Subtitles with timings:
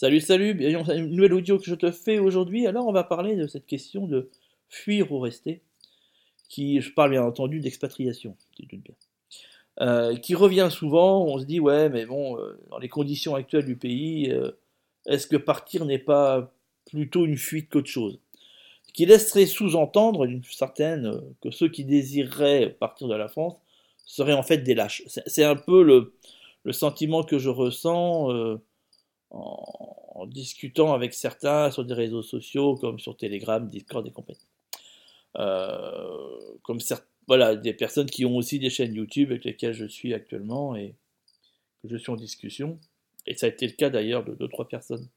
[0.00, 2.68] Salut, salut, bienvenue une nouvelle audio que je te fais aujourd'hui.
[2.68, 4.30] Alors, on va parler de cette question de
[4.68, 5.60] fuir ou rester,
[6.48, 8.94] qui, je parle bien entendu d'expatriation, doutes bien.
[9.80, 13.64] Euh, qui revient souvent, on se dit, ouais, mais bon, euh, dans les conditions actuelles
[13.64, 14.52] du pays, euh,
[15.06, 16.54] est-ce que partir n'est pas
[16.88, 18.20] plutôt une fuite qu'autre chose?
[18.94, 23.56] Qui laisserait sous-entendre d'une certaine que ceux qui désireraient partir de la France
[24.06, 25.02] seraient en fait des lâches.
[25.08, 26.14] C'est un peu le,
[26.70, 28.58] sentiment que je ressens
[29.30, 34.38] en, discutant avec certains sur des réseaux sociaux comme sur Telegram, Discord et compagnie.
[35.36, 36.78] Euh, comme
[37.26, 40.94] voilà, des personnes qui ont aussi des chaînes YouTube avec lesquelles je suis actuellement et
[41.82, 42.78] que je suis en discussion.
[43.26, 45.08] Et ça a été le cas d'ailleurs de deux, trois personnes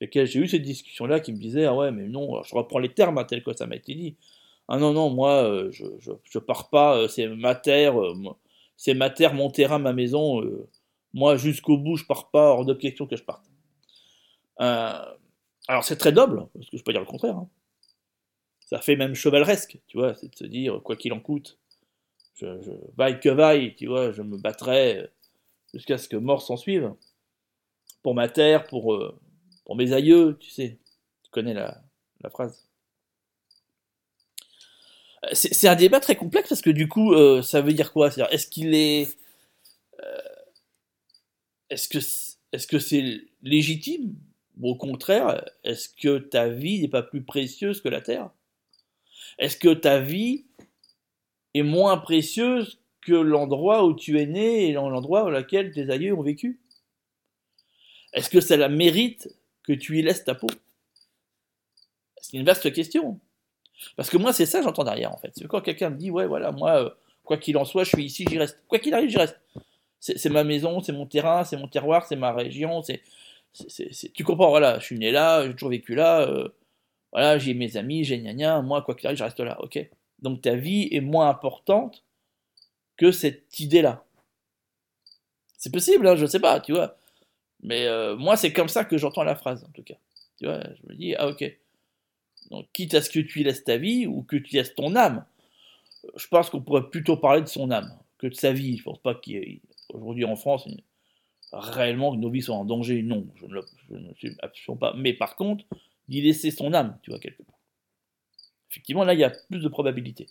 [0.00, 2.78] avec lesquelles j'ai eu cette discussion-là qui me disaient Ah ouais, mais non, je reprends
[2.78, 4.16] les termes hein, tels que ça m'a été dit.
[4.68, 8.14] Ah non, non, moi, euh, je, je, pars pas, euh, c'est ma terre, euh,
[8.76, 10.42] c'est ma terre, mon terrain, ma maison.
[11.14, 13.44] Moi, jusqu'au bout, je pars pas, hors de que je parte.
[14.60, 15.04] Euh,
[15.68, 17.36] alors c'est très noble, parce que je peux dire le contraire.
[17.36, 17.48] hein.
[18.60, 21.58] Ça fait même chevaleresque, tu vois, c'est de se dire, quoi qu'il en coûte,
[22.34, 22.46] je,
[22.96, 25.08] vaille que vaille, tu vois, je me battrai
[25.72, 26.92] jusqu'à ce que mort s'en suive.
[28.02, 29.18] Pour ma terre, pour, euh,
[29.74, 30.78] mes aïeux, tu sais.
[31.22, 31.82] Tu connais la,
[32.30, 32.66] phrase.
[35.24, 38.08] Euh, C'est un débat très complexe parce que du coup, ça veut dire quoi?
[38.30, 39.16] Est-ce qu'il est.
[41.70, 44.14] est-ce que c'est- légitime?
[44.60, 48.30] Ou au contraire, est-ce que ta vie n'est pas plus précieuse que la terre?
[49.38, 50.46] Est-ce que ta vie
[51.54, 56.14] est moins précieuse que l'endroit où tu es né et l'endroit dans lequel tes aïeux
[56.14, 56.58] ont vécu?
[58.14, 59.28] Est-ce que ça la mérite
[59.62, 60.48] que tu y laisses ta peau?
[62.22, 63.20] C'est une vaste question.
[63.96, 65.32] Parce que moi, c'est ça j'entends derrière, en fait.
[65.36, 66.90] C'est quand quelqu'un me dit, ouais, voilà, moi, euh,
[67.24, 68.58] quoi qu'il en soit, je suis ici, j'y reste.
[68.68, 69.38] Quoi qu'il arrive, j'y reste.
[70.16, 73.02] C'est ma maison, c'est mon terrain, c'est mon terroir, c'est ma région, c'est-
[74.14, 76.48] Tu comprends, voilà, je suis né là, j'ai toujours vécu là, euh,
[77.12, 79.78] voilà, j'ai mes amis, j'ai gna gna, moi, quoi qu'il arrive, je reste là, ok
[80.20, 82.04] Donc ta vie est moins importante
[82.96, 84.04] que cette idée-là.
[85.58, 86.96] C'est possible, hein, je sais pas, tu vois.
[87.62, 89.96] Mais euh, moi, c'est comme ça que j'entends la phrase, en tout cas.
[90.38, 91.44] Tu vois, je me dis, ah ok.
[92.50, 94.74] Donc, quitte à ce que tu y laisses ta vie ou que tu y laisses
[94.74, 95.24] ton âme,
[96.06, 98.78] euh, je pense qu'on pourrait plutôt parler de son âme que de sa vie.
[98.78, 99.60] Je pense pas qu'il y ait,
[99.90, 100.68] aujourd'hui en France,
[101.52, 103.02] réellement que nos vies soient en danger.
[103.02, 104.94] Non, je ne, le- ne suis absolument pas.
[104.96, 105.64] Mais par contre,
[106.08, 107.58] d'y laisser son âme, tu vois, quelque part.
[108.70, 110.26] Effectivement, là, il y a plus de probabilité.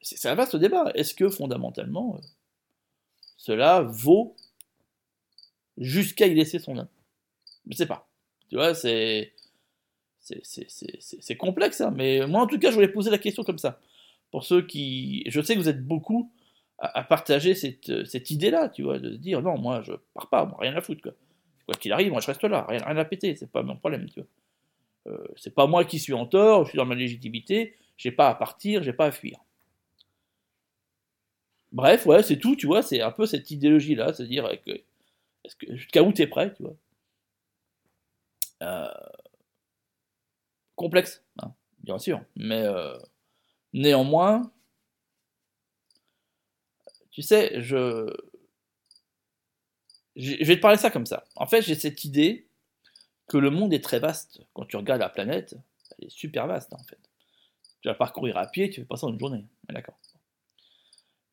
[0.00, 0.90] C'est un vaste débat.
[0.96, 2.20] Est-ce que fondamentalement, euh,
[3.38, 4.36] cela vaut
[5.76, 6.88] jusqu'à y laisser son âme?
[7.68, 8.08] Je sais pas.
[8.50, 9.34] Tu vois, c'est-
[10.20, 13.80] c'est complexe, hein, mais moi en tout cas, je voulais poser la question comme ça.
[14.30, 15.24] Pour ceux qui.
[15.26, 16.30] Je sais que vous êtes beaucoup
[16.78, 20.28] à, partager cette, euh, cette idée-là, tu vois, de se dire non, moi je pars
[20.28, 21.12] pas, moi, rien à foutre, quoi.
[21.66, 24.08] Quoi qu'il arrive, moi je reste là, rien, rien à péter, c'est pas mon problème,
[24.08, 24.28] tu vois.
[25.08, 28.28] Euh, c'est pas moi qui suis en tort, je suis dans ma légitimité, j'ai pas
[28.28, 29.38] à partir, j'ai pas à fuir.
[31.72, 35.76] Bref, ouais, c'est tout, tu vois, c'est un peu cette idéologie-là, c'est-à-dire que, est-ce que
[35.76, 36.76] jusqu'à où t'es prêt, tu vois.
[38.62, 38.88] Euh,
[40.76, 41.52] complexe, hein,
[41.82, 42.64] bien sûr, mais
[43.72, 44.50] néanmoins,
[47.18, 48.14] tu sais, je,
[50.14, 51.24] je vais te parler ça comme ça.
[51.34, 52.46] En fait, j'ai cette idée
[53.26, 54.40] que le monde est très vaste.
[54.54, 55.56] Quand tu regardes la planète,
[55.98, 57.00] elle est super vaste, en fait.
[57.80, 59.98] Tu vas parcourir à pied, tu fais pas ça en une journée, d'accord.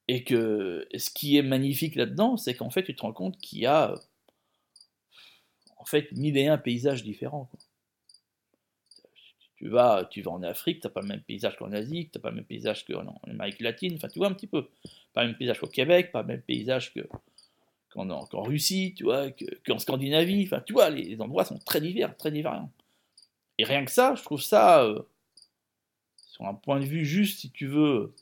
[0.07, 3.59] Et que ce qui est magnifique là-dedans, c'est qu'en fait, tu te rends compte qu'il
[3.59, 3.93] y a,
[5.77, 7.45] en fait, mille et un paysages différents.
[7.45, 7.59] quoi.
[9.57, 12.31] Tu vas, tu vas en Afrique, t'as pas le même paysage qu'en Asie, t'as pas
[12.31, 14.67] le même paysage qu'en en Amérique latine, enfin, tu vois un petit peu.
[15.15, 16.99] Pas même paysage qu'au Québec, pas même paysage que,
[17.89, 22.15] qu'en, Russie, tu vois, que, qu'en Scandinavie, enfin, tu vois, les, endroits sont très divers,
[22.17, 22.69] très différents.
[23.57, 25.01] Et rien que ça, je trouve ça, euh,
[26.17, 28.13] sur un point de vue juste, si tu veux,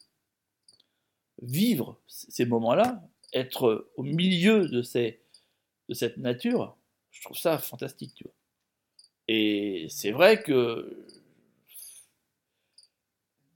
[1.41, 3.01] vivre ces moments-là,
[3.33, 6.77] être au milieu de cette nature,
[7.09, 8.33] je trouve ça fantastique, tu vois.
[9.27, 11.07] Et c'est vrai que,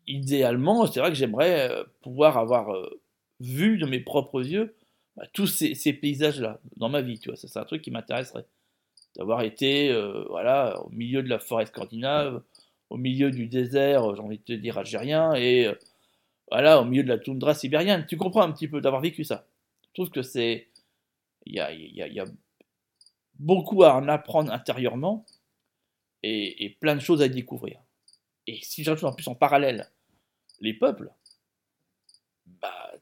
[0.07, 3.01] idéalement, c'est vrai que j'aimerais euh, pouvoir avoir euh,
[3.39, 4.75] vu de mes propres yeux
[5.17, 7.37] bah, tous ces, paysages-là dans ma vie, tu vois.
[7.37, 8.45] C'est un truc qui m'intéresserait.
[9.17, 12.43] D'avoir été, euh, voilà, au milieu de la forêt scandinave,
[12.91, 15.75] au milieu du désert, euh, j'ai envie de te dire, algérien, et euh,
[16.51, 18.05] voilà, au milieu de la toundra sibérienne.
[18.07, 19.47] Tu comprends un petit peu d'avoir vécu ça.
[19.89, 20.69] Je trouve que c'est.
[21.45, 22.25] Il y a, y a- y a
[23.39, 25.25] beaucoup à en apprendre intérieurement
[26.23, 27.79] et, et plein de choses à découvrir.
[28.47, 29.89] Et si j'ajoute en plus en parallèle
[30.61, 31.11] les peuples,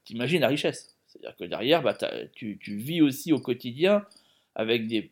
[0.03, 0.95] t'imagines la richesse.
[1.07, 1.97] C'est-à-dire que derrière, bah,
[2.33, 4.05] tu, vis aussi au quotidien
[4.55, 5.11] avec des,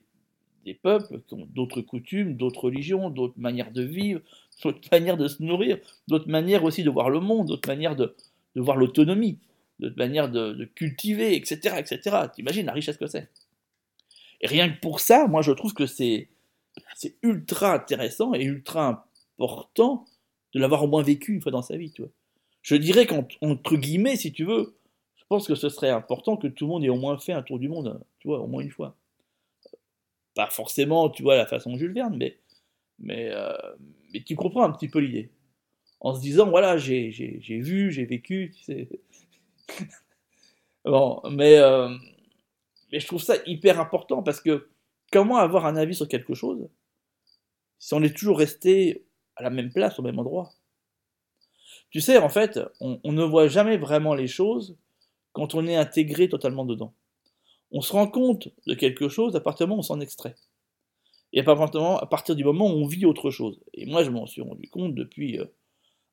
[0.82, 4.22] peuples qui ont d'autres coutumes, d'autres religions, d'autres manières de vivre,
[4.64, 5.78] d'autres manières de se nourrir,
[6.08, 8.16] d'autres manières aussi de voir le monde, d'autres manières de,
[8.56, 9.40] voir l'autonomie,
[9.80, 11.76] d'autres manières de, cultiver, etc.
[11.78, 12.18] etc.
[12.34, 13.30] T'imagines la richesse que c'est.
[14.42, 16.28] Et rien que pour ça, moi je trouve que c'est
[17.22, 19.08] ultra intéressant et ultra
[19.40, 20.06] important
[20.54, 22.04] de l'avoir au moins vécu une fois dans sa vie, tu.
[22.64, 24.76] Je dirais qu'entre guillemets, si tu veux,
[25.18, 27.44] je pense que ce serait important que tout le monde ait au moins fait un
[27.44, 28.96] tour du monde, tu vois, au moins une fois.
[30.34, 32.40] Pas forcément, tu vois, la façon Jules Verne, mais,
[33.00, 33.54] mais, euh,
[34.14, 35.30] mais tu comprends un petit peu l'idée.
[36.00, 38.90] En se disant, voilà, j'ai vu, j'ai vécu, tu sais.
[40.86, 41.90] bon, mais, euh,
[42.92, 44.70] mais je trouve ça hyper important parce que
[45.12, 46.70] comment avoir un avis sur quelque chose
[47.80, 49.06] si on est toujours resté
[49.36, 50.54] à la même place, au même endroit?
[51.94, 54.76] Tu sais, en fait, on, ne voit jamais vraiment les choses
[55.32, 56.94] quand on est intégré totalement dedans
[57.74, 60.36] on se rend compte de quelque chose à partir du moment où on s'en extrait.
[61.34, 63.60] Et à partir du moment où on vit autre chose.
[63.74, 65.46] Et moi, je m'en suis rendu compte depuis euh,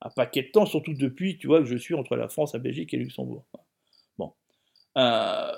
[0.00, 2.58] un paquet de temps, surtout depuis, tu vois, que je suis entre la France, la
[2.58, 3.44] Belgique et Luxembourg.
[4.16, 4.32] Bon.
[4.96, 5.52] Euh,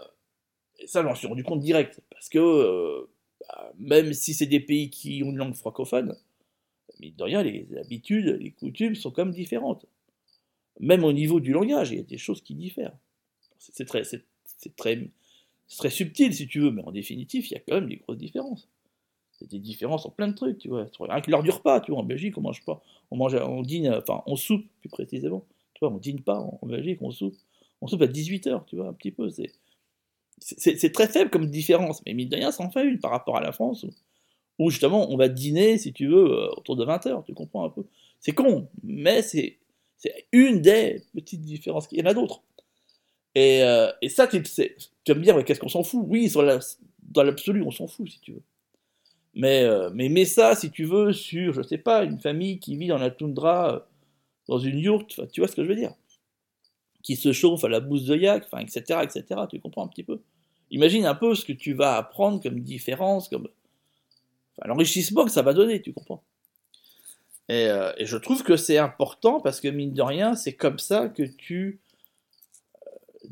[0.85, 2.01] ça, j'en suis rendu compte direct.
[2.11, 3.09] Parce que, euh,
[3.39, 6.17] bah, même si c'est des pays qui ont une langue francophone,
[6.99, 9.87] mais de rien, les habitudes, les coutumes sont comme différentes.
[10.81, 12.97] Même au niveau du langage, il y a des choses qui diffèrent.
[13.59, 14.25] C'est très, c'est
[14.77, 15.11] très
[15.73, 17.97] c'est très subtil si tu veux, mais en définitive, il y a quand même des
[17.97, 18.69] grosses différences.
[19.41, 20.87] A des différences en plein de trucs, tu vois.
[21.01, 22.83] Rien que l'heure du repas, tu vois, en Belgique, on mange pas.
[23.11, 25.47] On mange, on dîne, enfin, on soupe plus précisément.
[25.73, 27.35] Tu vois, on dîne pas en Belgique, on soupe.
[27.81, 29.31] On soupe à 18h, tu vois, un petit peu.
[29.31, 29.51] C'est,
[30.41, 33.39] c'est, très faible comme différence, mais mine de rien, ça en fait une par rapport
[33.39, 33.87] à la France,
[34.59, 37.71] où, justement, on va dîner, si tu veux, euh, autour de 20h, tu comprends un
[37.71, 37.85] peu.
[38.21, 39.59] C'est con, mais c'est,
[40.03, 41.87] c'est une des petites différences.
[41.93, 42.43] Il y en a d'autres.
[43.37, 46.05] Et, euh, et ça, tu, vas me dire, mais qu'est-ce qu'on s'en fout?
[46.09, 46.31] Oui,
[47.03, 48.43] dans l'absolu, on s'en fout, si tu veux.
[49.35, 52.77] Mais, euh, mais mets ça, si tu veux, sur, je sais pas, une famille qui
[52.77, 53.81] vit dans la toundra, euh,
[54.49, 55.95] dans une yourte, tu vois ce que je veux dire?
[57.05, 60.21] Qui se chauffe à la bouse de yak, etc., etc., tu comprends un petit peu?
[60.73, 63.49] Imagine un peu ce que tu vas apprendre comme différence, comme...
[64.65, 66.25] L'enrichissement que ça va donner, tu comprends?
[67.49, 67.69] Et,
[67.99, 71.23] et je trouve que c'est important parce que, mine de rien, c'est comme ça que
[71.23, 71.81] tu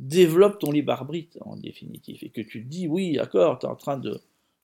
[0.00, 2.18] développe ton libre arbitre en définitive.
[2.22, 4.20] Et que tu te dis oui d'accord tu es en train de,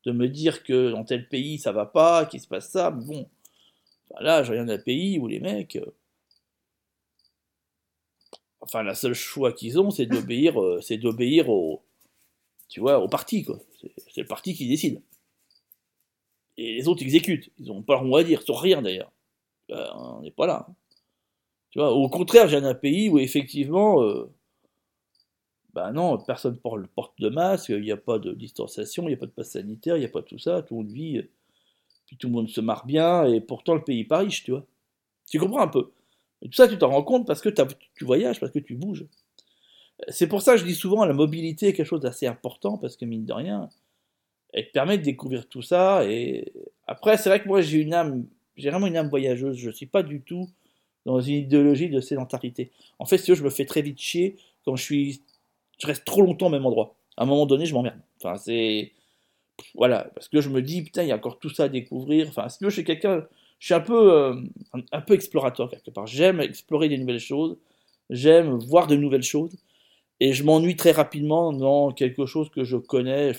[0.07, 3.29] me dire que dans tel pays ça va pas qu'il se passe ça mais bon
[4.21, 5.95] là je viens d'un pays où les mecs euh,
[8.61, 11.83] enfin la seule choix qu'ils ont c'est d'obéir euh, c'est d'obéir au
[12.69, 13.61] tu vois au parti quoi.
[14.13, 15.03] C'est le parti qui décide.
[16.57, 17.51] Et les autres exécutent.
[17.59, 19.13] Ils ont pas leur mot à dire sur rien d'ailleurs
[19.69, 20.67] ben, on n'est pas là
[21.71, 24.31] tu vois au contraire j'ai un pays où effectivement euh,
[25.77, 29.19] ben non, personne porte de masque, il n'y a pas de distanciation, il n'y a
[29.19, 31.21] pas de passe sanitaire, il n'y a pas tout ça, tout le monde vit,
[32.07, 34.53] puis tout le monde se marre bien, et pourtant le pays est pas riche, tu
[34.53, 34.65] vois.
[35.29, 35.93] Tu comprends un peu.
[36.43, 39.05] Tout ça, tu t'en rends compte parce que tu voyages, parce que tu bouges.
[40.09, 42.97] C'est pour ça que je dis souvent la mobilité est quelque chose d'assez important, parce
[42.97, 43.69] que mine de rien,
[44.55, 46.55] elle te permet de découvrir tout ça, et
[46.87, 49.73] après, c'est vrai que moi j'ai une âme, j'ai vraiment une âme voyageuse, je ne
[49.73, 50.49] suis pas du tout
[51.05, 52.71] dans une idéologie de sédentarité.
[52.99, 55.23] En fait, si je me fais très vite chier quand je suis
[55.79, 56.95] je reste trop longtemps au même endroit.
[57.17, 58.01] À un moment donné, je m'emmerde.
[58.21, 58.93] Enfin, c'est.
[59.75, 62.29] Voilà, parce que je me dis, putain, il y a encore tout ça à découvrir.
[62.29, 63.27] Enfin, si je suis quelqu'un.
[63.59, 64.35] Je suis un peu, euh,
[64.93, 66.07] un, peu explorateur quelque part.
[66.07, 67.57] J'aime explorer des nouvelles choses.
[68.11, 69.57] J'aime voir de nouvelles choses.
[70.21, 73.33] Et je m'ennuie très rapidement dans quelque chose que je connais.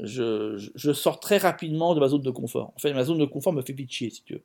[0.00, 2.72] Je, sors très rapidement de ma zone de confort.
[2.76, 4.42] En fait, ma zone de confort me fait vite chier, si tu veux.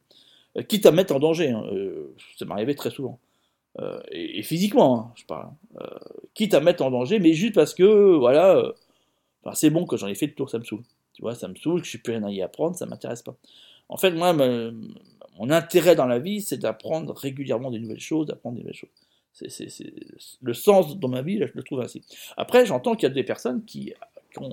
[0.58, 1.50] Euh, quitte à me mettre en danger.
[1.50, 1.64] Hein.
[1.72, 3.20] Euh, ça m'arrivait très souvent.
[3.80, 5.50] Euh, et, physiquement, hein, je parle,
[6.34, 8.72] quitte à mettre en danger, mais juste parce que, voilà, euh,
[9.54, 10.84] c'est bon que j'en ai fait le tour, ça me saoule.
[11.14, 13.22] Tu vois, ça me saoule, que je suis plus rien à y apprendre, ça m'intéresse
[13.22, 13.36] pas.
[13.88, 18.56] En fait, moi, mon intérêt dans la vie, c'est d'apprendre régulièrement des nouvelles choses, d'apprendre
[18.56, 18.90] des nouvelles choses.
[19.34, 19.68] C'est,
[20.42, 22.04] le sens dans ma vie, je le trouve ainsi.
[22.36, 23.94] Après, j'entends qu'il y a des personnes qui,
[24.34, 24.44] qui,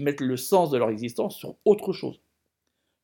[0.00, 2.20] mettent le sens de leur existence sur autre chose,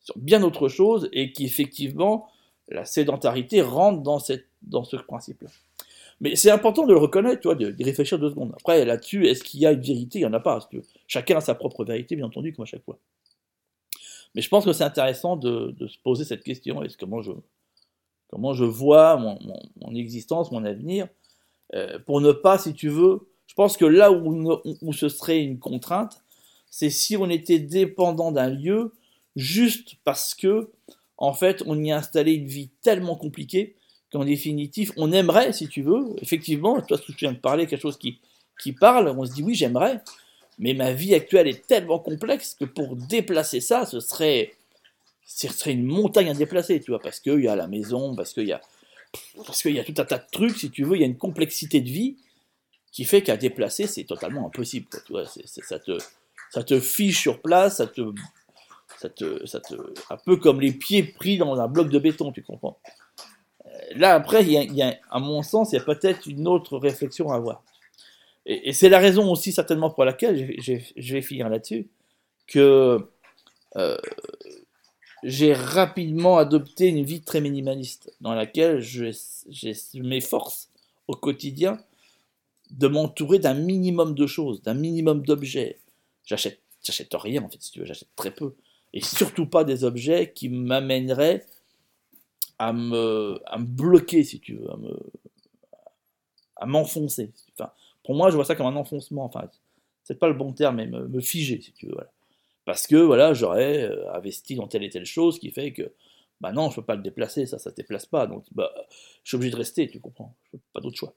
[0.00, 2.28] sur bien autre chose, et qui effectivement,
[2.68, 5.50] la sédentarité rentre dans cette dans ce principe-là.
[6.20, 8.52] Mais c'est important de le reconnaître, tu de, réfléchir deux secondes.
[8.54, 10.20] Après, là-dessus, est-ce qu'il y a une vérité?
[10.20, 10.60] Il n'y en a pas.
[11.08, 12.98] Chacun a sa propre vérité, bien entendu, comme à chaque fois.
[14.34, 16.82] Mais je pense que c'est intéressant de, se poser cette question.
[16.84, 17.32] Est-ce comment je,
[18.28, 21.08] comment je vois mon, existence, mon avenir,
[21.74, 25.42] euh, pour ne pas, si tu veux, je pense que là où, où ce serait
[25.42, 26.21] une contrainte,
[26.72, 28.92] c'est si on était dépendant d'un lieu
[29.36, 30.70] juste parce que,
[31.18, 33.76] en fait, on y a installé une vie tellement compliquée
[34.10, 37.66] qu'en définitive, on aimerait, si tu veux, effectivement, toi, ce que tu viens de parler,
[37.66, 38.20] quelque chose qui,
[38.58, 40.00] qui parle, on se dit oui, j'aimerais,
[40.58, 44.54] Mais ma vie actuelle est tellement complexe que pour déplacer ça, ce serait,
[45.26, 48.48] serait une montagne à déplacer, tu vois, parce qu'il y a la maison, parce qu'il
[48.48, 48.62] y a,
[49.46, 51.06] parce qu'il y a tout un tas de trucs, si tu veux, il y a
[51.06, 52.16] une complexité de vie
[52.92, 55.98] qui fait qu'à déplacer, c'est totalement impossible, tu vois, ça te,
[56.52, 58.02] ça te fiche sur place, ça te,
[58.98, 59.74] ça te, ça te,
[60.10, 62.78] un peu comme les pieds pris dans un bloc de béton, tu comprends.
[63.64, 67.30] Euh, là, après, y a, à mon sens, il y a peut-être une autre réflexion
[67.30, 67.64] à avoir.
[68.44, 71.88] Et, c'est la raison aussi certainement pour laquelle, je vais finir là-dessus,
[72.46, 72.98] que
[73.76, 73.96] euh,
[75.22, 79.10] j'ai rapidement adopté une vie très minimaliste, dans laquelle je
[79.98, 80.68] m'efforce
[81.08, 81.80] au quotidien
[82.72, 85.78] de m'entourer d'un minimum de choses, d'un minimum d'objets.
[86.24, 88.54] J'achète, j'achète rien en fait, si tu veux, j'achète très peu.
[88.92, 91.46] Et surtout pas des objets qui m'amèneraient
[92.58, 94.96] à me, à me bloquer, si tu veux, à me,
[96.56, 97.32] à m'enfoncer.
[97.58, 97.72] Enfin,
[98.04, 99.24] pour moi, je vois ça comme un enfoncement.
[99.24, 99.48] Enfin,
[100.04, 101.96] c'est pas le bon terme, mais me, figer, si tu veux.
[102.64, 105.92] Parce que voilà, j'aurais euh, investi dans telle et telle chose qui fait que,
[106.40, 108.26] bah non, je peux pas le déplacer, ça, ça se déplace pas.
[108.26, 108.72] Donc, bah,
[109.24, 110.34] je suis obligé de rester, tu comprends.
[110.52, 111.14] Je pas d'autre choix.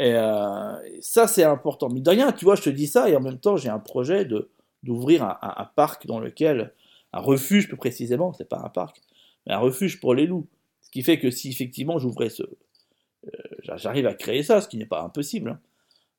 [0.00, 1.88] Euh, et, ça, c'est important.
[1.88, 3.78] Mais de rien, tu vois, je te dis ça, et en même temps, j'ai un
[3.78, 4.50] projet de
[4.82, 6.74] d'ouvrir un, parc dans lequel,
[7.14, 9.00] un refuge plus précisément, c'est pas un parc,
[9.46, 10.46] mais un refuge pour les loups.
[10.82, 13.30] Ce qui fait que si effectivement j'ouvrais ce, euh,
[13.76, 15.48] j'arrive à créer ça, ce qui n'est pas impossible.
[15.48, 15.60] Hein.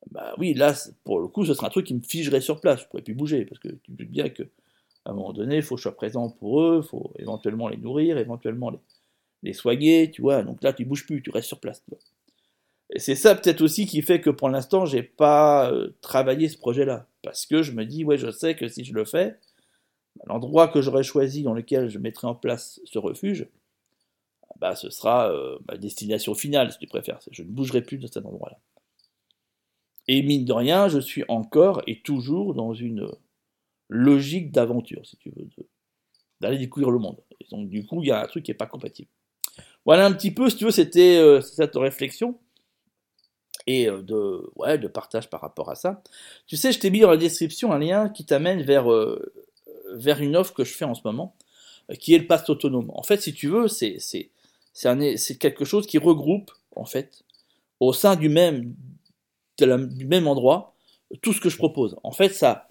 [0.09, 2.81] Bah oui, là, pour le coup, ce serait un truc qui me figerait sur place.
[2.81, 4.43] Je pourrais plus bouger parce que tu dis bien que
[5.05, 7.67] à un moment donné, il faut que je sois présent pour eux, il faut éventuellement
[7.67, 8.79] les nourrir, éventuellement les,
[9.43, 10.41] les soigner, tu vois.
[10.41, 11.83] Donc là, tu bouges plus, tu restes sur place.
[12.91, 16.57] Et c'est ça peut-être aussi qui fait que pour l'instant, j'ai pas euh, travaillé ce
[16.57, 17.07] projet-là.
[17.23, 19.39] Parce que je me dis, ouais, je sais que si je le fais,
[20.25, 23.47] l'endroit que j'aurais choisi dans lequel je mettrai en place ce refuge,
[24.59, 27.19] bah, ce sera euh, ma destination finale, si tu préfères.
[27.31, 28.59] Je ne bougerai plus de cet endroit-là.
[30.07, 33.09] Et mine de rien, je suis encore et toujours dans une
[33.89, 35.47] logique d'aventure, si tu veux,
[36.39, 37.19] d'aller découvrir le monde.
[37.41, 39.09] Et donc, du coup, il y a un truc qui n'est pas compatible.
[39.83, 42.39] Voilà un petit peu, si tu veux, c'était euh, cette réflexion
[43.67, 46.01] et euh, de, ouais, de partage par rapport à ça.
[46.47, 48.87] Tu sais, je t'ai mis dans la description un lien qui t'amène vers,
[49.93, 51.35] vers une offre que je fais en ce moment,
[51.99, 52.91] qui est le pass autonome.
[52.93, 53.97] En fait, si tu veux, c'est
[54.75, 57.23] c'est quelque chose qui regroupe, en fait,
[57.79, 58.75] au sein du même,
[59.57, 60.73] du même endroit,
[61.21, 61.97] tout ce que je propose.
[62.03, 62.67] En fait, ça,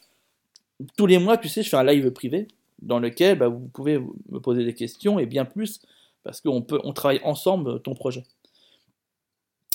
[0.96, 2.48] tous les mois, tu sais, je fais un live privé
[2.82, 5.80] dans lequel bah, vous pouvez me poser des questions et bien plus
[6.22, 8.24] parce qu'on peut, on travaille ensemble ton projet.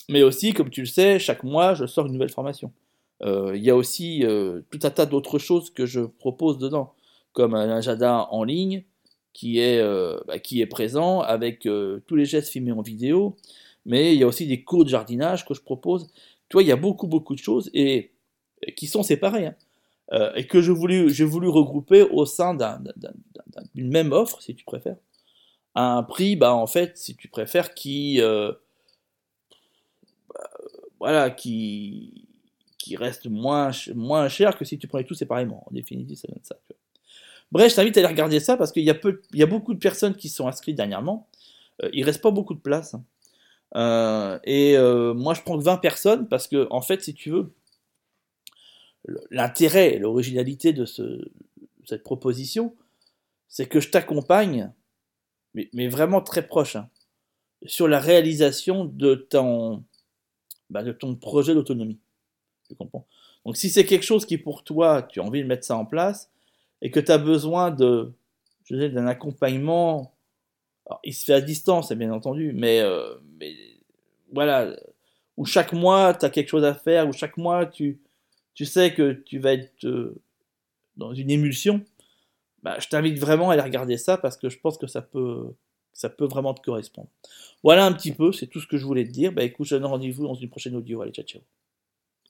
[0.09, 2.73] Mais aussi, comme tu le sais, chaque mois, je sors une nouvelle formation.
[3.21, 6.93] Euh, il y a aussi euh, tout un tas d'autres choses que je propose dedans,
[7.31, 8.83] comme un agenda en ligne,
[9.33, 13.37] qui est, euh, bah, qui est présent avec tous les gestes filmés en vidéo,
[13.85, 16.07] mais il y a aussi des cours de jardinage que je propose.
[16.49, 18.11] Tu vois, il y a beaucoup, beaucoup de choses et,
[18.75, 19.45] qui sont séparées.
[19.45, 19.55] Hein.
[20.35, 22.57] Et que j'ai voulu, voulu regrouper au sein
[23.75, 24.97] d'une même offre, si tu préfères,
[25.75, 28.19] à un prix, bah, en fait, si tu préfères, qui,
[30.99, 32.27] voilà, qui,
[32.77, 33.71] qui reste moins,
[34.29, 35.63] cher que si tu prenais tout séparément.
[35.67, 36.55] En définitive, ça donne ça.
[37.51, 38.99] Bref, je t'invite à aller regarder ça parce qu'il y, a
[39.33, 41.27] y a beaucoup de personnes qui sont inscrites dernièrement.
[41.83, 42.93] Euh, il reste pas beaucoup de place.
[42.93, 43.03] Hein.
[43.75, 47.31] Euh, et euh, moi, je prends que 20 personnes parce que, en fait, si tu
[47.31, 47.53] veux,
[49.31, 51.31] l'intérêt, l'originalité de ce,
[51.85, 52.75] cette proposition,
[53.47, 54.71] c'est que je t'accompagne,
[55.53, 56.89] mais, vraiment très proche, hein,
[57.65, 59.83] sur la réalisation de ton,
[60.69, 61.99] bah, de ton projet d'autonomie.
[62.67, 63.05] Tu comprends
[63.45, 65.85] Donc, si c'est quelque chose qui, pour toi, tu as envie de mettre ça en
[65.85, 66.29] place,
[66.81, 68.13] et que tu as besoin de,
[68.65, 70.13] je d'un accompagnement,
[71.03, 73.55] il se fait à distance, bien entendu, mais, euh, mais
[74.31, 74.75] voilà,
[75.37, 77.99] où chaque mois tu as quelque chose à faire, où chaque mois tu,
[78.53, 80.21] tu sais que tu vas être euh,
[80.97, 81.83] dans une émulsion,
[82.63, 85.53] bah, je t'invite vraiment à aller regarder ça parce que je pense que ça peut,
[85.93, 87.09] ça peut vraiment te correspondre.
[87.63, 89.31] Voilà un petit peu, c'est tout ce que je voulais te dire.
[89.31, 91.01] Bah écoute, je donne rendez-vous dans une prochaine audio.
[91.01, 91.41] Allez, ciao, ciao.